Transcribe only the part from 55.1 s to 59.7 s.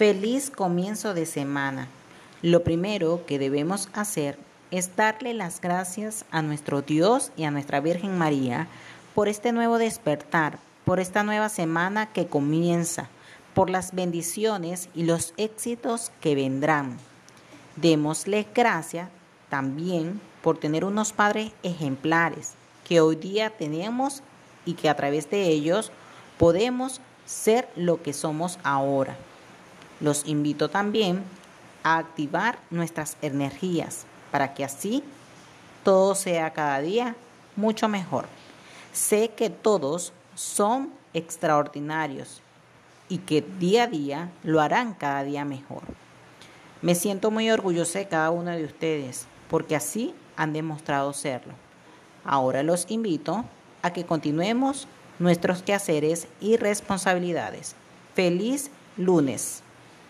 nuestros quehaceres y responsabilidades. Feliz lunes.